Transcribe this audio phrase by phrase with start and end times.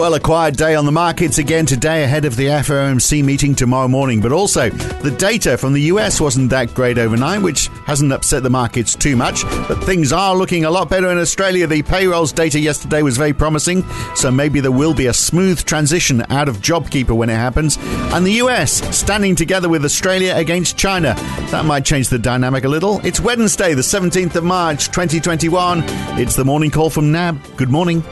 [0.00, 3.86] Well, a quiet day on the markets again today ahead of the FOMC meeting tomorrow
[3.86, 4.22] morning.
[4.22, 8.48] But also, the data from the US wasn't that great overnight, which hasn't upset the
[8.48, 9.42] markets too much.
[9.68, 11.66] But things are looking a lot better in Australia.
[11.66, 13.84] The payrolls data yesterday was very promising,
[14.14, 17.76] so maybe there will be a smooth transition out of JobKeeper when it happens.
[18.14, 21.12] And the US standing together with Australia against China.
[21.50, 23.04] That might change the dynamic a little.
[23.04, 25.82] It's Wednesday, the 17th of March, 2021.
[26.18, 27.38] It's the morning call from NAB.
[27.58, 28.02] Good morning.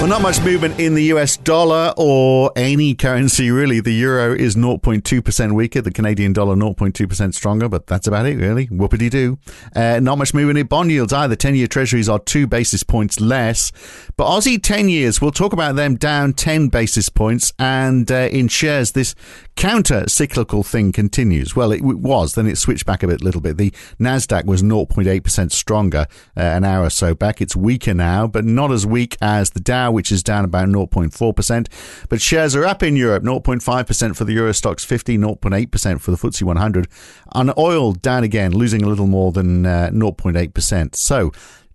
[0.00, 3.80] Well, not much movement in the US dollar or any currency, really.
[3.80, 8.66] The euro is 0.2% weaker, the Canadian dollar 0.2% stronger, but that's about it, really.
[8.68, 9.38] Whoopity doo.
[9.76, 11.36] Uh, not much movement in bond yields either.
[11.36, 13.72] 10 year treasuries are two basis points less.
[14.16, 17.52] But Aussie 10 years, we'll talk about them down 10 basis points.
[17.58, 19.14] And uh, in shares, this
[19.60, 21.54] counter cyclical thing continues.
[21.54, 23.58] Well, it was, then it switched back a bit, little bit.
[23.58, 23.70] The
[24.00, 27.42] NASDAQ was 0.8% stronger uh, an hour or so back.
[27.42, 32.06] It's weaker now, but not as weak as the Dow which is down about 0.4%.
[32.08, 36.16] But shares are up in Europe, 0.5% for the Euro Stoxx 50, 0.8% for the
[36.16, 36.88] FTSE 100.
[37.34, 40.94] And oil down again, losing a little more than uh, 0.8%.
[40.94, 41.32] So,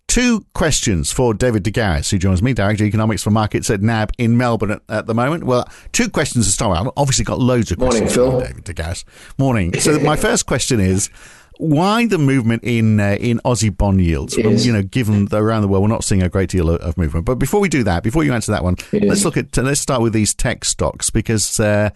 [0.08, 3.82] Two questions for David de Garis, who joins me, Director of Economics for Markets at
[3.82, 5.44] NAB in Melbourne at, at the moment.
[5.44, 6.88] Well, two questions to start with.
[6.88, 8.48] I've obviously got loads of questions Morning, Phil.
[8.48, 9.04] David de Garis.
[9.38, 9.74] Morning.
[9.80, 11.10] So my first question is,
[11.58, 14.38] why the movement in uh, in Aussie bond yields?
[14.38, 14.66] Yes.
[14.66, 16.98] You know, given that around the world we're not seeing a great deal of, of
[16.98, 17.26] movement.
[17.26, 19.04] But before we do that, before you answer that one, yes.
[19.06, 21.92] let's look at let's start with these tech stocks because uh,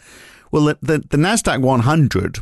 [0.52, 2.40] well, the, the, the Nasdaq 100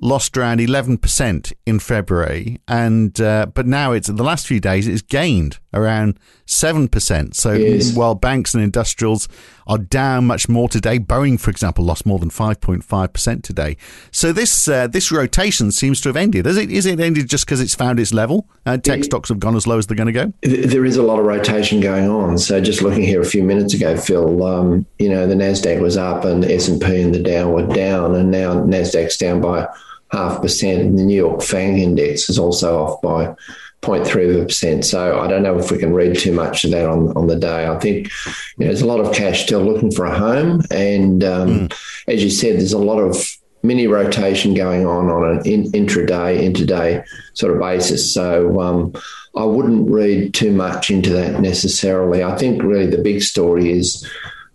[0.00, 5.02] lost around 11% in February, and uh, but now it's the last few days it's
[5.02, 7.34] gained around 7%.
[7.34, 7.94] So yes.
[7.94, 9.28] while banks and industrials
[9.66, 13.76] are down much more today, Boeing, for example, lost more than 5.5% today.
[14.10, 16.46] So this uh, this rotation seems to have ended.
[16.46, 18.48] Is it, is it ended just because it's found its level?
[18.64, 20.32] Uh, tech it, stocks have gone as low as they're going to go?
[20.42, 22.38] There is a lot of rotation going on.
[22.38, 25.96] So just looking here a few minutes ago, Phil, um, you know, the NASDAQ was
[25.96, 29.68] up and S&P and the Dow were down, and now NASDAQ's down by
[30.10, 33.34] half percent, and the New York FANG index is also off by
[33.82, 34.84] 0.3%.
[34.84, 37.36] So I don't know if we can read too much of that on, on the
[37.36, 37.66] day.
[37.66, 40.62] I think you know, there's a lot of cash still looking for a home.
[40.70, 41.78] And um, mm.
[42.08, 43.16] as you said, there's a lot of
[43.62, 47.04] mini rotation going on on an in, intraday, interday
[47.34, 48.12] sort of basis.
[48.12, 48.92] So um,
[49.36, 52.22] I wouldn't read too much into that necessarily.
[52.22, 54.08] I think really the big story is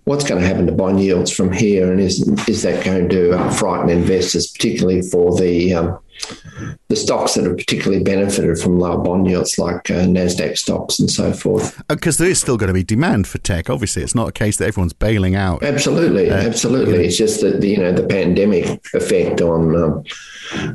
[0.06, 3.38] what's going to happen to bond yields from here, and is is that going to
[3.52, 6.00] frighten investors, particularly for the um,
[6.94, 11.10] the stocks that have particularly benefited from lower bond yields, like uh, Nasdaq stocks and
[11.10, 11.82] so forth?
[11.88, 13.70] Because uh, there is still going to be demand for tech.
[13.70, 15.64] Obviously, it's not a case that everyone's bailing out.
[15.64, 17.06] Absolutely, uh, absolutely.
[17.06, 19.76] It's just that the, you know the pandemic effect on.
[19.76, 20.04] Um,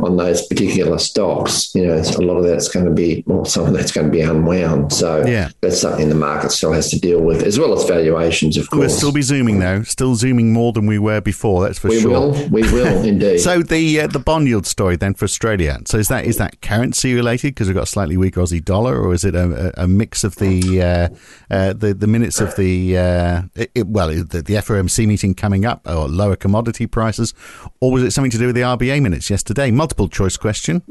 [0.01, 3.67] on those particular stocks, you know, a lot of that's going to be, well, some
[3.67, 4.93] of that's going to be unwound.
[4.93, 5.51] So yeah.
[5.61, 8.81] that's something the market still has to deal with, as well as valuations, of course.
[8.81, 11.63] We'll still be zooming though, still zooming more than we were before.
[11.63, 12.11] That's for we sure.
[12.11, 12.49] Will.
[12.49, 13.39] We will indeed.
[13.39, 15.79] so the uh, the bond yield story then for Australia.
[15.87, 18.99] So is that is that currency related because we've got a slightly weak Aussie dollar,
[18.99, 21.09] or is it a, a mix of the uh,
[21.51, 25.87] uh, the the minutes of the uh, it, well the, the FOMC meeting coming up,
[25.87, 27.35] or lower commodity prices,
[27.81, 29.71] or was it something to do with the RBA minutes yesterday?
[29.71, 30.83] Multiple choice question.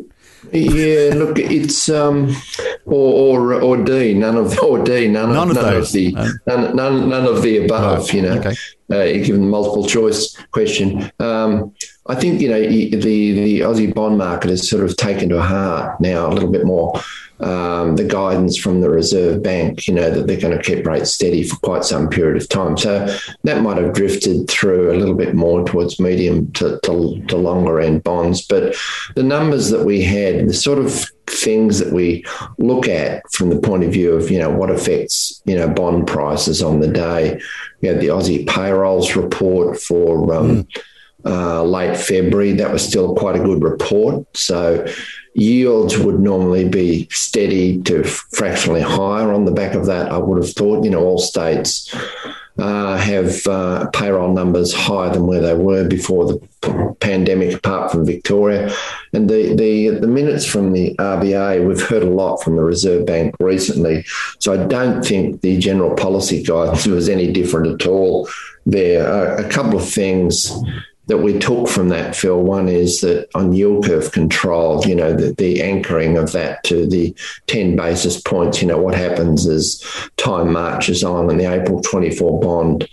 [0.52, 2.36] Yeah, look, it's um,
[2.86, 5.88] or or or D, none of or D, none, none of, none those.
[5.88, 6.12] of the
[6.46, 8.12] none, none, none of the above.
[8.12, 8.56] You know, okay.
[8.92, 11.74] uh, given the multiple choice question, um,
[12.10, 16.00] I think you know the the Aussie bond market has sort of taken to heart
[16.00, 16.94] now a little bit more
[17.40, 21.12] um, the guidance from the Reserve Bank, you know, that they're going to keep rates
[21.12, 22.78] steady for quite some period of time.
[22.78, 27.38] So that might have drifted through a little bit more towards medium to, to, to
[27.38, 28.42] longer end bonds.
[28.42, 28.76] But
[29.16, 32.26] the numbers that we had, the sort of things that we
[32.58, 36.08] look at from the point of view of, you know, what affects, you know, bond
[36.08, 37.40] prices on the day.
[37.82, 40.82] We had the Aussie payrolls report for um, mm.
[41.28, 42.54] Uh, late February.
[42.54, 44.26] That was still quite a good report.
[44.36, 44.86] So
[45.34, 50.12] yields would normally be steady to fractionally higher on the back of that.
[50.12, 51.96] I would have thought, you know, all states
[52.58, 57.92] uh, have uh, payroll numbers higher than where they were before the p- pandemic, apart
[57.92, 58.74] from Victoria.
[59.14, 63.06] And the, the, the minutes from the RBA, we've heard a lot from the Reserve
[63.06, 64.06] Bank recently.
[64.40, 68.28] So I don't think the general policy guidance was any different at all
[68.66, 69.08] there.
[69.08, 70.52] Uh, a couple of things
[71.08, 72.42] that we took from that, Phil.
[72.42, 76.86] One is that on yield curve control, you know, the, the, anchoring of that to
[76.86, 77.16] the
[77.48, 79.84] 10 basis points, you know, what happens as
[80.18, 82.88] time marches on and the April 24 bond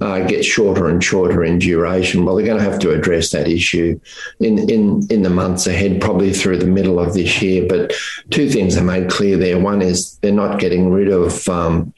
[0.00, 2.24] uh, shorter and shorter in duration.
[2.24, 4.00] Well, they're going to have to address that issue
[4.40, 7.66] in, in, in the months ahead, probably through the middle of this year.
[7.68, 7.92] But
[8.30, 9.58] two things are made clear there.
[9.58, 11.92] One is they're not getting rid of um,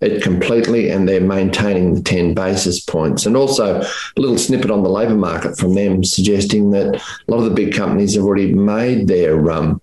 [0.00, 3.26] it completely and they're maintaining the 10 basis points.
[3.26, 7.38] And also a little snippet on the labour market from them suggesting that a lot
[7.38, 9.80] of the big companies have already made their um,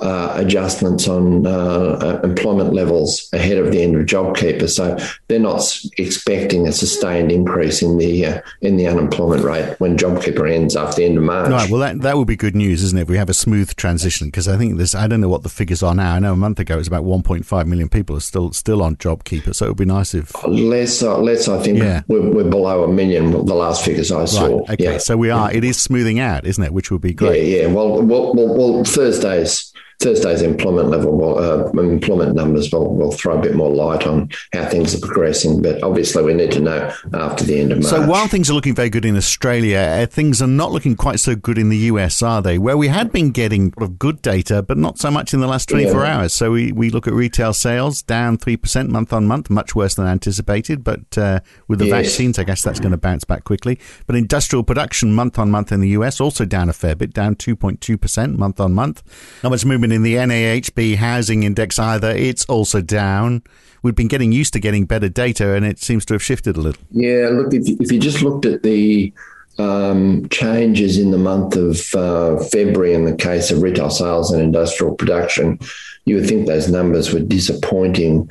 [0.00, 4.68] uh, adjustments on uh, uh, employment levels ahead of the end of JobKeeper.
[4.68, 4.96] So
[5.28, 5.62] they're not
[5.98, 10.96] expecting a sustained increase in the uh, in the unemployment rate when JobKeeper ends after
[10.96, 11.50] the end of March.
[11.50, 11.70] Right.
[11.70, 13.02] Well, that that would be good news, isn't it?
[13.02, 14.94] If we have a smooth transition, because I think this.
[14.94, 16.14] I don't know what the figures are now.
[16.14, 18.96] I know a month ago it was about 1.5 million people are still still on
[18.96, 19.54] JobKeeper.
[19.54, 21.02] So it would be nice if less.
[21.02, 21.48] Uh, less.
[21.48, 22.02] I think yeah.
[22.08, 23.30] we're, we're, below a million.
[23.30, 24.58] The last figures I saw.
[24.60, 24.70] Right.
[24.70, 24.84] Okay.
[24.84, 24.98] Yeah.
[24.98, 25.52] So we are.
[25.52, 26.72] It is smoothing out, isn't it?
[26.72, 27.46] Which would be great.
[27.46, 27.62] Yeah.
[27.62, 27.66] Yeah.
[27.68, 33.42] Well, well, well, well Thursdays Thursday's employment level, uh, employment numbers will, will throw a
[33.42, 35.60] bit more light on how things are progressing.
[35.60, 37.90] But obviously, we need to know after the end of March.
[37.90, 41.20] So while things are looking very good in Australia, uh, things are not looking quite
[41.20, 42.56] so good in the US, are they?
[42.56, 45.46] Where we had been getting sort of good data, but not so much in the
[45.46, 46.16] last 24 yeah.
[46.16, 46.32] hours.
[46.32, 50.06] So we, we look at retail sales down 3% month on month, much worse than
[50.06, 50.82] anticipated.
[50.82, 52.06] But uh, with the yes.
[52.06, 53.78] vaccines, I guess that's going to bounce back quickly.
[54.06, 57.36] But industrial production month on month in the US also down a fair bit, down
[57.36, 59.02] 2.2% month on month.
[59.42, 62.10] Not much movement in the NAHB housing index either.
[62.10, 63.42] It's also down.
[63.82, 66.60] We've been getting used to getting better data, and it seems to have shifted a
[66.60, 66.82] little.
[66.90, 69.12] Yeah, look, if, if you just looked at the
[69.58, 74.42] um, changes in the month of uh, February in the case of retail sales and
[74.42, 75.58] industrial production,
[76.04, 78.30] you would think those numbers were disappointing.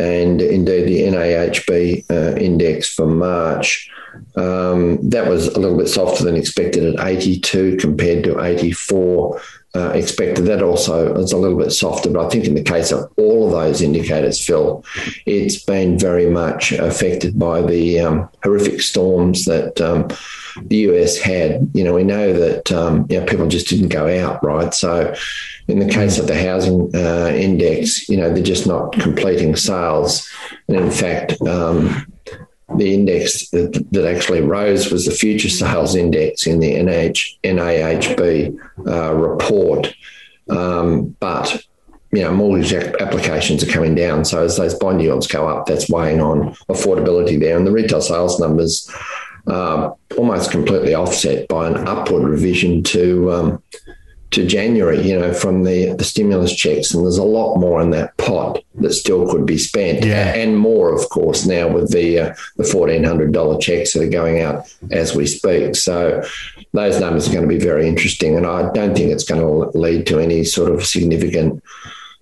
[0.00, 3.90] And indeed, the NAHB uh, index for March,
[4.36, 9.40] um, that was a little bit softer than expected at 82 compared to 84
[9.74, 10.46] uh, expected.
[10.46, 13.46] That also is a little bit softer, but I think in the case of all
[13.46, 14.84] of those indicators, Phil,
[15.26, 20.08] it's been very much affected by the um, horrific storms that um,
[20.68, 21.70] the US had.
[21.74, 24.72] You know, we know that um, you know, people just didn't go out, right?
[24.72, 25.14] So,
[25.68, 30.28] in the case of the housing uh, index, you know, they're just not completing sales,
[30.68, 32.06] and in fact um,
[32.76, 38.58] the index that, that, actually rose was the future sales index in the NH, NAHB
[38.86, 39.94] uh, report.
[40.50, 41.62] Um, but
[42.12, 44.24] you know, mortgage applications are coming down.
[44.24, 47.56] So as those bond yields go up, that's weighing on affordability there.
[47.56, 48.90] And the retail sales numbers
[49.46, 53.62] are almost completely offset by an upward revision to um,
[54.30, 56.92] to January, you know, from the, the stimulus checks.
[56.92, 60.04] And there's a lot more in that pot that still could be spent.
[60.04, 60.34] Yeah.
[60.34, 64.74] And more, of course, now with the, uh, the $1,400 checks that are going out
[64.90, 65.76] as we speak.
[65.76, 66.22] So
[66.72, 68.36] those numbers are going to be very interesting.
[68.36, 71.62] And I don't think it's going to lead to any sort of significant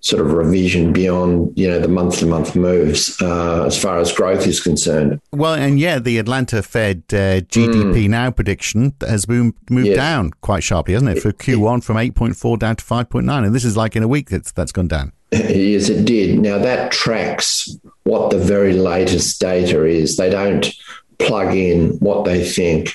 [0.01, 4.11] sort of revision beyond you know the month to month moves uh, as far as
[4.11, 5.19] growth is concerned.
[5.31, 8.09] Well, and yeah, the Atlanta Fed uh, GDP mm.
[8.09, 11.21] now prediction has moved, moved down quite sharply, hasn't it?
[11.21, 14.51] For Q1 from 8.4 down to 5.9, and this is like in a week that's
[14.51, 15.11] that's gone down.
[15.31, 16.39] Yes, it did.
[16.39, 17.69] Now that tracks
[18.03, 20.15] what the very latest data is.
[20.15, 20.71] They don't
[21.19, 22.93] plug in what they think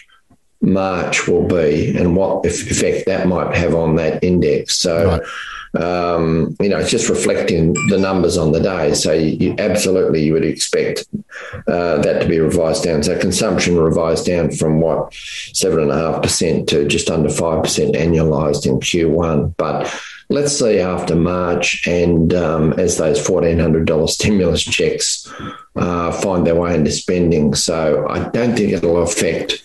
[0.62, 4.76] March will be and what effect that might have on that index.
[4.76, 5.18] So.
[5.18, 5.22] Right
[5.74, 8.94] um, you know, it's just reflecting the numbers on the day.
[8.94, 11.06] So you, absolutely you would expect
[11.66, 13.02] uh, that to be revised down.
[13.02, 17.62] So consumption revised down from what seven and a half percent to just under five
[17.62, 19.54] percent annualized in Q1.
[19.56, 19.92] But
[20.28, 25.32] let's see after March and um, as those fourteen hundred dollar stimulus checks
[25.76, 27.54] uh, find their way into spending.
[27.54, 29.62] So I don't think it'll affect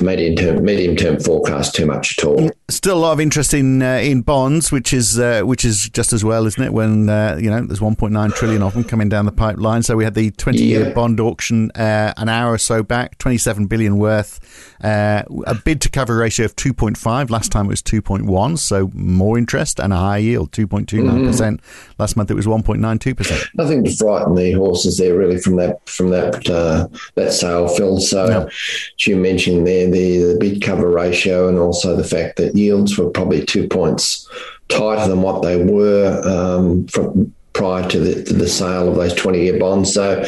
[0.00, 2.50] medium term medium term forecast too much at all.
[2.68, 6.12] Still a lot of interest in uh, in bonds, which is uh, which is just
[6.12, 6.72] as well, isn't it?
[6.72, 9.82] When uh, you know there's 1.9 trillion of them coming down the pipeline.
[9.82, 10.92] So we had the 20 year yeah.
[10.92, 14.40] bond auction uh, an hour or so back, 27 billion worth,
[14.82, 17.30] uh, a bid to cover ratio of 2.5.
[17.30, 21.62] Last time it was 2.1, so more interest and a high yield, 2.29 percent.
[21.62, 21.92] Mm-hmm.
[21.98, 23.42] Last month it was 1.92 percent.
[23.54, 28.00] Nothing to frighten the horses there, really, from that from that uh, that sale, Phil.
[28.00, 28.50] So no.
[28.98, 33.10] you mentioned there the, the bid cover ratio and also the fact that yields were
[33.10, 34.28] probably two points
[34.68, 39.14] tighter than what they were um, from prior to the, to the sale of those
[39.14, 39.94] 20 year bonds.
[39.94, 40.24] So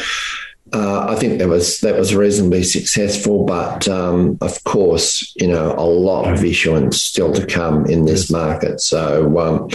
[0.73, 5.73] uh, I think that was that was reasonably successful, but um, of course, you know,
[5.73, 8.79] a lot of issuance still to come in this market.
[8.79, 9.69] So um,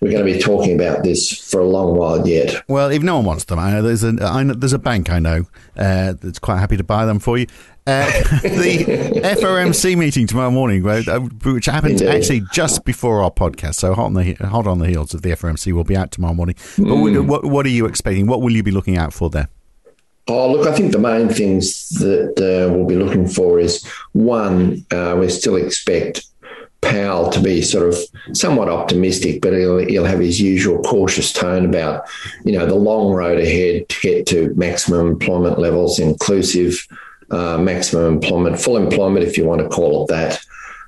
[0.00, 2.62] we're going to be talking about this for a long while yet.
[2.68, 5.10] Well, if no one wants them, I know there's a I know, there's a bank
[5.10, 5.46] I know
[5.76, 7.46] uh, that's quite happy to buy them for you.
[7.86, 8.06] Uh,
[8.42, 12.16] the FOMC meeting tomorrow morning, uh, which happens Indeed.
[12.16, 13.74] actually just before our podcast.
[13.74, 16.34] So hot on the hot on the heels of the FOMC will be out tomorrow
[16.34, 16.56] morning.
[16.78, 17.26] But mm.
[17.26, 18.26] what, what are you expecting?
[18.26, 19.48] What will you be looking out for there?
[20.26, 24.86] Oh, look, I think the main things that uh, we'll be looking for is one,
[24.90, 26.24] uh, we still expect
[26.84, 27.96] Powell to be sort of
[28.36, 32.04] somewhat optimistic, but he'll, he'll have his usual cautious tone about,
[32.44, 36.86] you know, the long road ahead to get to maximum employment levels, inclusive
[37.30, 40.44] uh, maximum employment, full employment, if you want to call it that.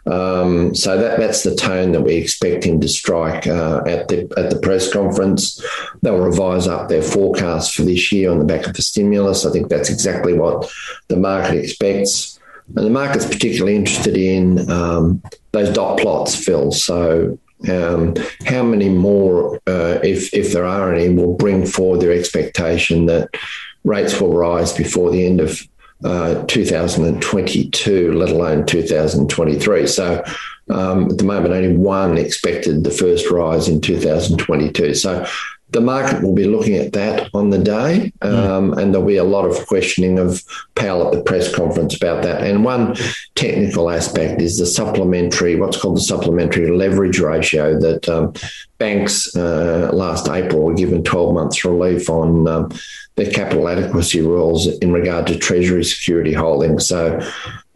[0.07, 4.33] Um, so that that's the tone that we expect him to strike uh, at the
[4.37, 5.61] at the press conference.
[6.03, 9.45] They'll revise up their forecast for this year on the back of the stimulus.
[9.45, 10.71] I think that's exactly what
[11.09, 12.36] the market expects,
[12.75, 16.73] and the market's particularly interested in um, those dot plots, Phil.
[16.73, 17.38] So.
[17.70, 23.06] Um, how many more, uh, if if there are any, will bring forward their expectation
[23.06, 23.30] that
[23.82, 25.66] rates will rise before the end of
[26.04, 29.87] uh, 2022, let alone 2023.
[29.87, 30.23] So
[30.68, 34.94] um, at the moment, only one expected the first rise in 2022.
[34.94, 35.26] So
[35.76, 38.28] the market will be looking at that on the day, hmm.
[38.28, 38.78] um, mm.
[38.78, 40.42] and there'll be a lot of questioning of
[40.75, 42.42] Powell at the press conference about that.
[42.42, 42.97] And one
[43.35, 48.33] technical aspect is the supplementary, what's called the supplementary leverage ratio that um,
[48.78, 52.73] banks uh, last April were given 12 months relief on um,
[53.16, 56.88] their capital adequacy rules in regard to Treasury security holdings.
[56.88, 57.21] So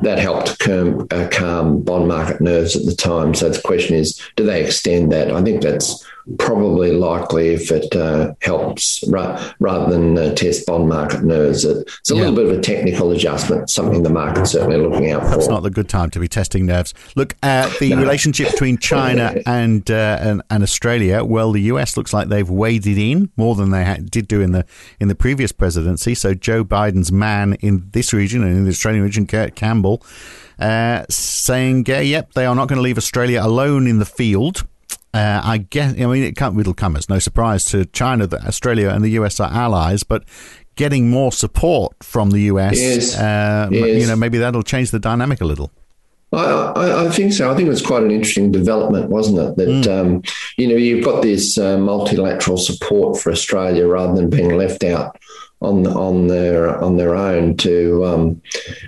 [0.00, 3.34] that helped calm, uh, calm bond market nerves at the time.
[3.34, 5.30] So the question is, do they extend that?
[5.30, 6.02] I think that's
[6.38, 11.64] probably likely if it uh, helps ra- rather than uh, test bond market nerves.
[11.64, 12.20] It's a yeah.
[12.20, 15.38] little bit of a technical adjustment, something the market's certainly looking out for.
[15.38, 16.94] It's not the good time to be testing nerves.
[17.16, 17.96] Look at the no.
[17.96, 21.24] relationship between China and, uh, and, and Australia.
[21.24, 24.64] Well, the US looks like they've waded in more than they did do in the
[24.98, 26.14] in the previous presidency.
[26.14, 30.02] So Joe Biden's man in this region and in the Australian region, Kurt Campbell.
[30.58, 34.66] Uh, saying, uh, yep, they are not going to leave Australia alone in the field.
[35.12, 38.44] Uh, I guess, I mean, it can't, it'll come as no surprise to China that
[38.44, 40.24] Australia and the US are allies, but
[40.76, 43.16] getting more support from the US, yes.
[43.16, 44.02] Uh, yes.
[44.02, 45.72] you know, maybe that'll change the dynamic a little.
[46.32, 47.50] I, I, I, think so.
[47.50, 49.56] I think it was quite an interesting development, wasn't it?
[49.56, 49.88] That mm.
[49.88, 50.22] um,
[50.56, 55.18] you know you've got this uh, multilateral support for Australia rather than being left out
[55.60, 58.42] on on their on their own to um,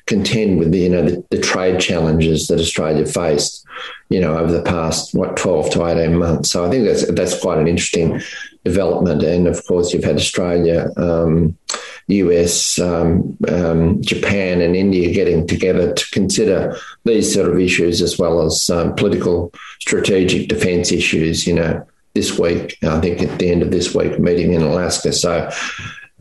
[0.07, 3.65] contend with the, you know the, the, trade challenges that Australia faced,
[4.09, 6.51] you know, over the past what twelve to eighteen months.
[6.51, 8.23] So I think that's that's quite an interesting
[8.65, 9.23] development.
[9.23, 10.91] And of course, you've had Australia.
[10.97, 11.59] Um,
[12.09, 18.19] US, um, um, Japan, and India getting together to consider these sort of issues as
[18.19, 21.47] well as um, political, strategic defence issues.
[21.47, 25.13] You know, this week, I think at the end of this week, meeting in Alaska.
[25.13, 25.49] So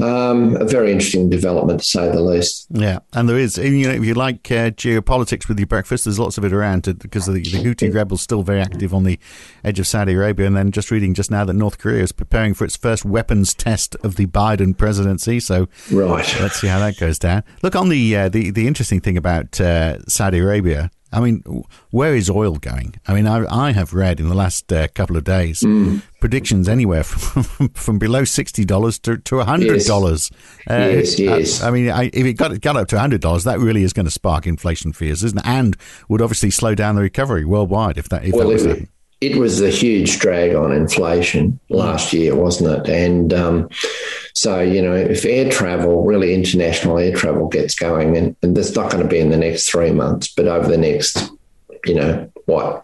[0.01, 2.67] um, a very interesting development, to say the least.
[2.69, 6.19] Yeah, and there is, you know, if you like uh, geopolitics with your breakfast, there's
[6.19, 9.19] lots of it around to, because the, the Houthi rebels still very active on the
[9.63, 10.47] edge of Saudi Arabia.
[10.47, 13.53] And then just reading just now that North Korea is preparing for its first weapons
[13.53, 15.39] test of the Biden presidency.
[15.39, 17.43] So, right, let's see how that goes down.
[17.61, 21.43] Look on the uh, the the interesting thing about uh, Saudi Arabia I mean,
[21.89, 22.95] where is oil going?
[23.07, 26.01] I mean, I, I have read in the last uh, couple of days mm.
[26.19, 30.31] predictions anywhere from, from below sixty dollars to to hundred dollars.
[30.67, 31.19] Yes.
[31.19, 33.59] Uh, yes, I, I mean, I, if it got got up to hundred dollars, that
[33.59, 35.45] really is going to spark inflation fears, isn't it?
[35.45, 35.75] And
[36.07, 38.65] would obviously slow down the recovery worldwide if that if well, that was.
[38.65, 38.89] If,
[39.21, 42.91] it was a huge drag on inflation last year, wasn't it?
[42.91, 43.69] And um,
[44.33, 48.75] so, you know, if air travel, really international air travel gets going, and, and that's
[48.75, 51.29] not going to be in the next three months, but over the next,
[51.85, 52.83] you know, what,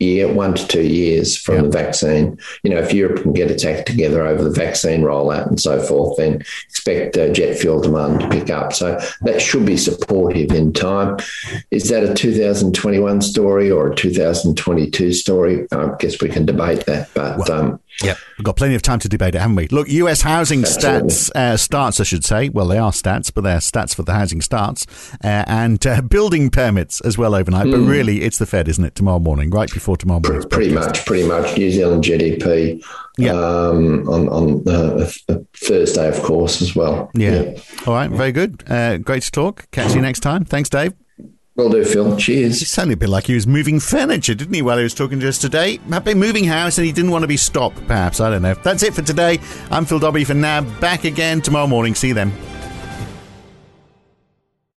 [0.00, 1.64] year, one to two years from yep.
[1.64, 2.38] the vaccine.
[2.62, 5.80] You know, if Europe can get its act together over the vaccine rollout and so
[5.80, 8.72] forth, then expect uh, jet fuel demand to pick up.
[8.72, 11.18] So that should be supportive in time.
[11.70, 15.66] Is that a 2021 story or a 2022 story?
[15.72, 17.38] I guess we can debate that, but.
[17.38, 19.68] Well, um, yeah, we've got plenty of time to debate it, haven't we?
[19.68, 22.48] Look, US housing stats, uh, starts, I should say.
[22.48, 24.86] Well, they are stats, but they're stats for the housing starts
[25.22, 27.66] uh, and uh, building permits as well overnight.
[27.66, 27.72] Mm.
[27.72, 27.88] But hmm.
[27.88, 28.94] really, it's the Fed, isn't it?
[28.94, 30.48] Tomorrow morning, right before tomorrow morning.
[30.48, 31.56] Pretty much, pretty much.
[31.56, 32.82] New Zealand GDP
[33.18, 33.32] yeah.
[33.32, 35.10] Um, on, on uh,
[35.54, 37.10] Thursday, of course, as well.
[37.14, 37.42] Yeah.
[37.42, 37.62] yeah.
[37.86, 38.10] All right.
[38.10, 38.64] Very good.
[38.68, 39.70] Uh, great to talk.
[39.70, 40.44] Catch you next time.
[40.44, 40.94] Thanks, Dave.
[41.56, 42.16] Will do, Phil.
[42.16, 42.60] Cheers.
[42.60, 45.20] He sounded a bit like he was moving furniture, didn't he, while he was talking
[45.20, 45.78] to us today?
[45.90, 48.20] Happy moving house and he didn't want to be stopped, perhaps.
[48.20, 48.54] I don't know.
[48.54, 49.38] That's it for today.
[49.70, 50.62] I'm Phil Dobbie for now.
[50.80, 51.94] Back again tomorrow morning.
[51.94, 52.32] See you then.